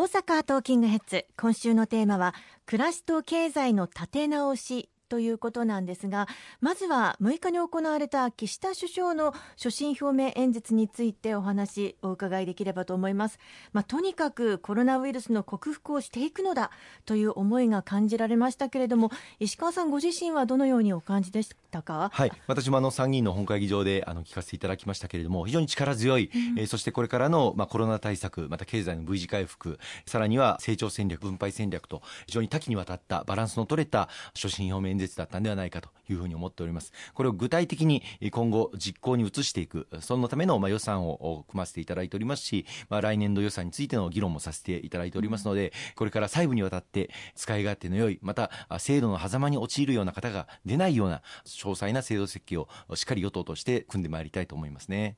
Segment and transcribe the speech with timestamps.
[0.00, 1.26] 大阪トーキングヘッズ。
[1.36, 6.28] 今週のテーマは暮らしと経済の立て直しということなんですが
[6.60, 13.38] まずは6日に行われた岸田首相の所信表明演説についてお話お伺いできればと思います、
[13.72, 16.70] まあ、とにかくコロナウイルスの克服をしていくのだ
[17.04, 19.10] という思いが感じられましたけれども
[19.40, 22.10] 石川さんご自身はどのようにお感じでしたか？
[22.12, 22.32] はい。
[22.46, 55.16] 私もあの参議院の本会議場であの聞かせていただきましたけれども非常に力強い、うん、えー、そしてこれからのまあコロナ対策また経済の V 字回復さらには成長戦略分配戦略と非常に多岐にわたったバランスの取れた所信表明演説だったんではないかというふうに思っておりますこれを具体的に今後実行に移していくそのためのま予算を組ませていただいておりますし、ま、来年度予算についての議論もさせていただいておりますのでこれから細部にわたって使い勝手の良いまた制度の狭間に陥るような方が出ないような詳細な制度設計をしっかり与党として組んでまいりたいと思いますね。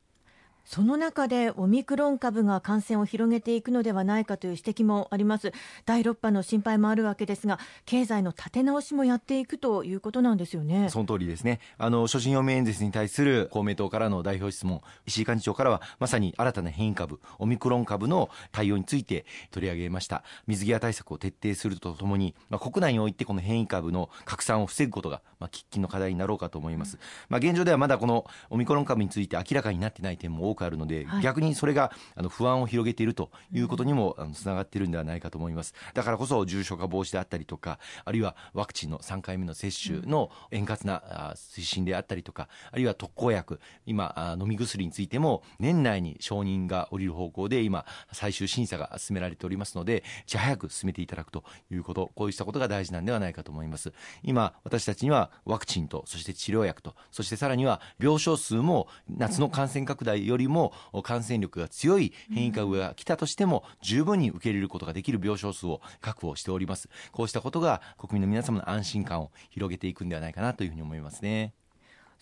[0.64, 5.52] その中でオミクロン株が感染を広げていくのではないかという指摘もあります。
[5.86, 10.88] 第6波の心配もあるわけですが経済の立て直しもやっていくということなんですよね。
[10.90, 11.60] その通りですね。
[11.78, 20.24] あの所信表明演説に対する公明党からの代表質問石井幹事長からはまさに新たな変異株オミクロン株の対応について取り上げました。
[20.46, 35.74] 水際対策を徹底するとともに、まあ、国内においてこの変異株の拡散を防ぐことが、まあ、喫緊の課題になろうかと思います、まあ、現状ではまだこのオミクロン株について明らかになってない点も多くあるので、はい、逆にそれがあの不安を広げているということにも、つながっているんではないかと思います。
[35.94, 53.92] だからこそ重症化防止であったりとかあるいはワクチンの3回目の接種の円滑な推進であったりとかあるいは特効薬今飲み薬についても年内に承認が下りる方向で今最終審査が進められておりますのでじゃ早く進めていただくということこうしたことが大事なんではないかと思います。
[54.22, 66.88] 今私たちにはワクチンとそして治療薬とそしてさらには病床数も夏の感染拡大よりも感染力が強い変異株が来たとしても十分に受け入れることができる病床数を確保しております。
[67.12, 71.54] こうしたことが国民の皆様の安心感を広げていくんではないかなというふうに思いますね。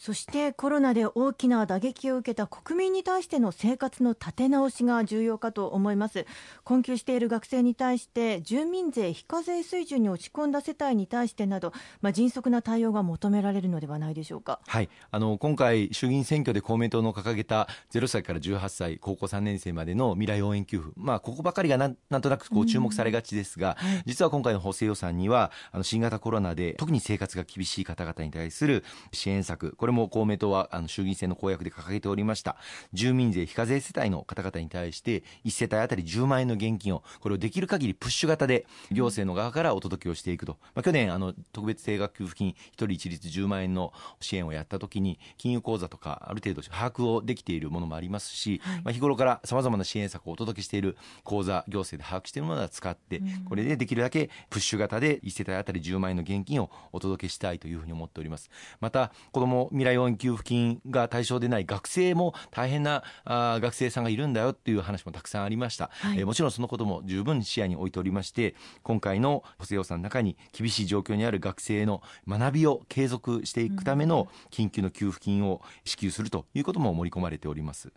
[0.00, 6.24] そしてコロナで大きな打撃を受けた国民に対しての生活の立て直しが重要かと思います。
[6.64, 28.82] 困窮している学生に対して住民税非課税水準に落ち込んだ世帯に対してなど、まあ、迅速な対応が求められるのではないでしょうか、はい、あの今回衆議院選挙で公明党の掲げた0歳から18歳高校3年生までの未来応援給付、まあ、ここばかりがなんなんとなくこう注目されがちですが、実は今回の補正予算にはあの新型コロナで特に生活が厳しい方々に対する
[29.12, 32.56] 支援策これれも公明党はあの衆議院選の公約で掲げておりました。
[32.92, 58.50] 住民税非課税世帯の方々に対して1世帯当たり10万円の現金をこれをできる限りプッシュ型で行政の側からお届けをしていくと、まあ、去年あの特別定額給付金1人一律10万円の支援をやった時に金融口座とかある程度把握をできているものもありますし、はい、まあ、日頃からさまざまな支援策をお届けしている口座行政で把握しているものは使って、これでできるだけプッシュ型で1世帯当たり10万円の現金をお届けしたいというふうに思っております。
[58.80, 77.92] また子ども未来応援給付金が対象でない学生も大変なあ学生さんがいるんだよっていう話もたくさんありました、はい、えー、もちろんそのことも十分視野に置いておりまして今回の補正予算の中に厳しい状況にある学生の学びを継続していくための緊急の給付金を支給するということも盛り込まれております。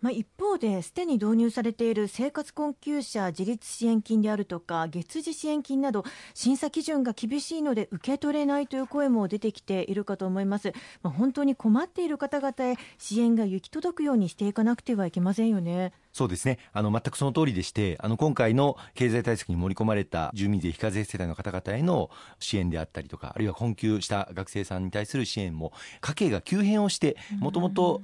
[0.00, 6.04] まあ、一方ですでに導入されている生活困窮者自立支援金であるとか月次支援金など
[6.34, 10.72] 審査基準が厳しいので受け取れないという声も出てきているかと思います、
[11.02, 15.92] まあ、本当に困っている方々へ支援が行き届くようにしていかなくてはいけませんよね。
[16.18, 28.00] そうですねあの全くその通りでしてあの今回の経済対策に盛り込まれた住民税非課税世帯の方々への支援であったりとかあるいは困窮した学生さんに対する支援も家計が急変をしてもともと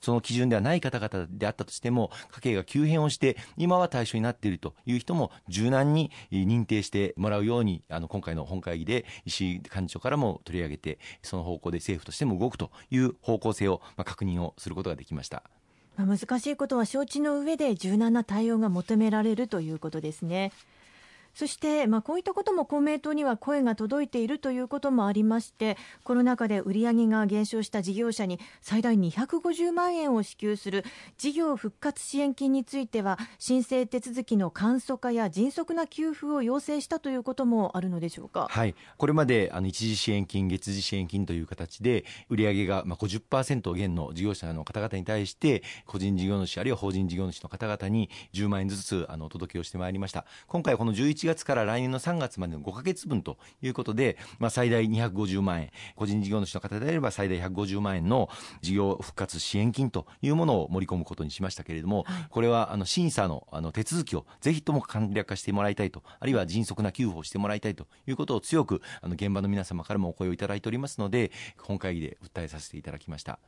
[0.00, 15.42] その基準ではない方々であったとしても家計が急変をして今は対象になっているという人も柔軟に認定してもらうようにあの今回の本会議で石井幹事長からも取り上げてその方向で政府としても動くという方向性を確認をすることができました。
[16.06, 20.52] 難しいことは承知の上で柔軟な対応が求められるということですね。
[21.34, 30.84] そして、まあ、こういったことも公明党には声が届いているということもありましてコロナ禍で売り上げが減少した事業者に最大250万円を支給する
[31.18, 50.24] 事業復活支援金については申請手続きの簡素化や迅速な給付を要請したということもあるのでしょうか、はい、これまであの一時支援金月次支援金という形で売り上げがまあ50%減の事業者の方々に対して個人事業主あるいは法人事業主の方々に10万円ずつあのお届けをしてまいりました。
[50.46, 58.28] 今回この11 11月から来年の3月までの5か月分ということで、まあ、最大250万円、個人事業主の方であれば最大150万円の
[58.62, 73.38] 事業復活支援金というものを盛り込むことにしましたけれども、はい、これはあの審査のあの手続きをぜひとも簡略化してもらいたいと、あるいは迅速な給付をしてもらいたいということを強くあの現場の皆様からもお声をいただいておりますので、本会議で訴えさせていただきました。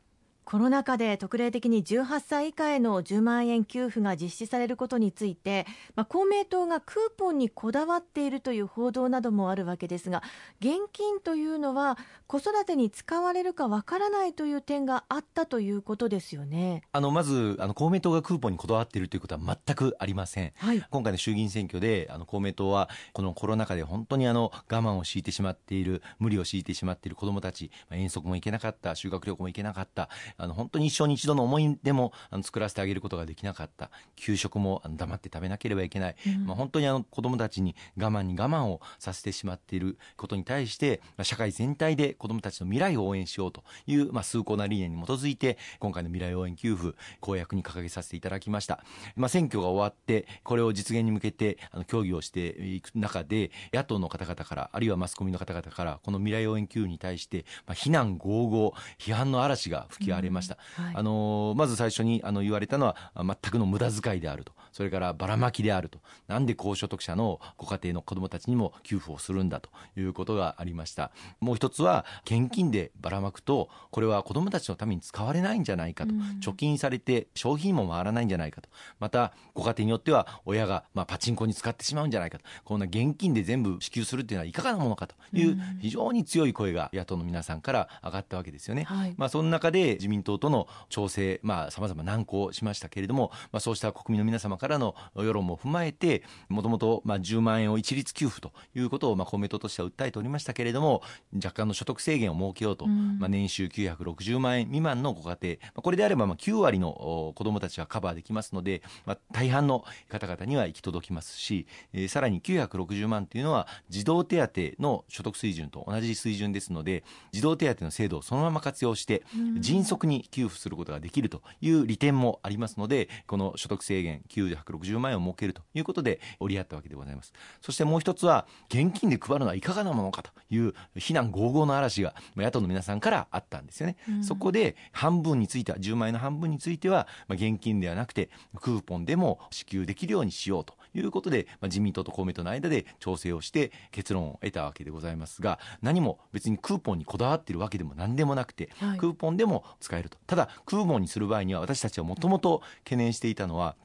[0.45, 10.23] コロナ禍で特例的に18歳以下への10万円給付が実施されることについて、まあ、公明党がクーポンにこだわっているという報道などもあるわけですが
[10.59, 11.97] 現金というのは
[12.27, 16.81] 子育てに使われるかわからないという点があったということですよね。
[16.91, 33.89] あのまずあの公明党がクーポンにこだわっているということは全くありません、はい、今回の衆議院選挙であの公明党はこのコロナ禍で本当にあの我慢を強いてしまっている無理を強いてしまっている子どもたち、まあ、遠足も行けなかった修学旅行も行けなかったあの本当に一生に一度の思い出もあの作らせてあげることができなかった。
[34.15, 48.83] 給食もあの黙って食べなければいけない、うん、まあ、本当にあの子どもたちに我慢に我慢をさせてしまっていることに対して、まあ、社会全体で子どもたちの未来を応援しようという、まあ、崇高な理念に基づいて今回の未来応援給付公約に掲げさせていただきました、
[49.15, 64.53] まあ、選挙が終わってこれを実現に向けてあの協議をしていく中で野党の方々からあるいはマスコミの方々からこの未来応援給付に対して、まあ、非難合々批判の嵐が吹き荒れました、うんはい、あのまず最初にあの言われたのは全くの無駄遣いであると。
[64.71, 65.99] それからばらまきであると。
[66.27, 69.69] なんで高所得者のご家庭の子どもたちにも給付をするんだと。
[69.95, 71.11] いうことがありました。
[71.39, 78.69] もう一つは現金でばらまくとこれは子どもたちのために使われないんじゃないかと、うん、貯金されて消費にも回らないんじゃないかと。
[78.99, 82.45] またご家庭によっては親がまあパチンコに使ってしまうんじゃないかと。
[82.63, 85.15] こんな現金で全部支給するっていうのはいかがなものかと。
[85.33, 101.01] いう非常に強い声が野党の皆さんから上がったわけですよね、はい、まあその中で自民党との調整まあ様々難航しましたけれどもまあそうした国民の皆様からの世論も踏まえてもともとまあ10万円を一律給付ということをまあ公明党としては訴えておりましたけれども
[101.35, 119.23] 若干の所得制限を設けようと、うん、まあ年収960万円未満のご家庭、まあ、これであればまあ9割の子どもたちはカバーできますので、まあ、大半の方々には行き届きますし、えー、さらに960万というのは児童手当の所得水準と同じ水準ですので児童手当の制度をそのまま活用して
[119.59, 127.33] 迅速に給付することができるという利点もありますのでこの所得制限960万円を設けるということで折り合ったわけでございます。
[127.61, 138.29] そしてもう一つは現金で配るのはいかがなものかという非難合々の嵐が野党の皆さんからあったんですよね、うん、そこで半分については10万円の半分については現金ではなくて
[138.59, 150.17] クーポンでも支給できるようにしようということで、まあ、自民党と公明党の間で調整をして結論を得たわけでございますが何も別にクーポンにこだわっているわけでも何でもなくて、はい、クーポンでも使えると。
[150.27, 153.75] ただクーポンにする場合には私たちはもともと懸念していたのは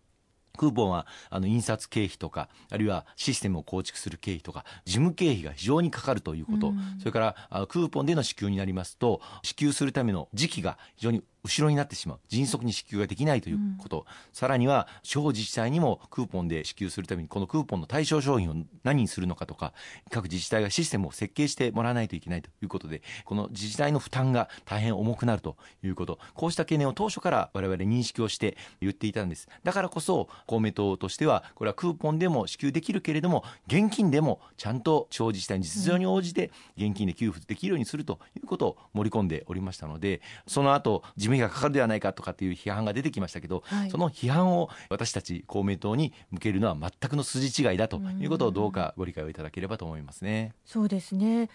[0.58, 12.18] クーポンはあの印刷経費とかあるいはシステムを構築する経費とか事務経費が非常にかかるということ、それからクーポンでの支給になりますと支給するための時期が非常に後ろになってしまう。
[12.28, 18.54] 迅速に支給ができないということ、うん、さらには地方自治体にもクーポンで支給するためにこのクーポンの対象商品を
[18.84, 19.72] 何にするのかとか
[20.10, 26.18] 各自治体がシステムを設計してもらわないといけないということでこの自治体の負担が大変重くなるということ。
[26.34, 29.48] こうした懸念を当初から我々認識をして言っていたんです。
[29.64, 50.54] だからこそ公明党としてはこれはクーポンでも支給できるけれども現金でもちゃんと地方自治体の実情に応じて現金で給付できるようにするということを盛り込んでおりましたのでその後事務費がかかるではないかとかっていう批判が出てきましたけど、はい、その批判を私たち公明党に向けるのは全くの筋違いだということをどうかご理解をいただければと思いますね。
[50.64, 51.48] そうですね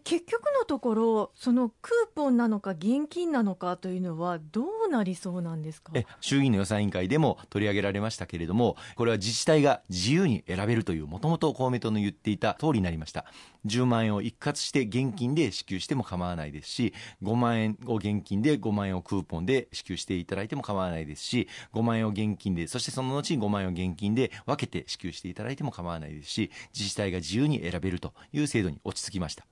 [0.00, 5.92] 結局のところそのクーポンなのか現金なのかというのはどうなりそうなんですか？
[6.20, 13.24] 衆議院の予算委員会でも取り上げられましたけれどもこれは自治体が自由に選べるというもともと公明党の言っていた通りになりました
[13.66, 29.46] 10万円を一括して現金で支給しても構わないですし5万円を現金で5万円をクーポンで支給していただいても構わないですし5万円を現金でそしてその後に5万円を現金で分けて支給していただいても構わないですし自治体が自由に選べるという制度に落ち着きました。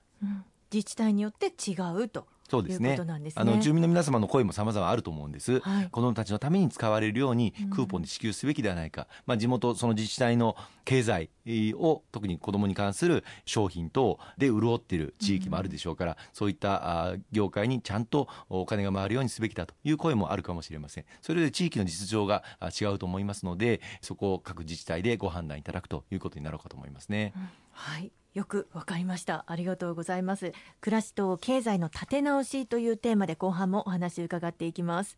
[0.71, 11.29] 自治体によって違うとそうですね、ね、あの住民の皆様の声も様々あると思うんです、はい、子どもたちのために使われるようにクーポンで支給すべきではないか、うん、まあ、地元その自治体の経済
[11.75, 21.05] を特に子どもに関する商品等で潤っている地域もあるでしょうから、うん、そういった業界にちゃんとお金が回るようにすべきだという声もあるかもしれません。
[21.21, 22.43] それで地域の実情が
[22.79, 27.33] 違うと思いますのでそこを各自治体でご判断いただくということになろうかと思いますね。
[27.35, 29.45] うん、はいよくわかりました。
[29.47, 30.53] ありがとうございます。
[30.81, 35.17] 暮らしと経済の立て直しというテーマで後半もお話を伺っていきます。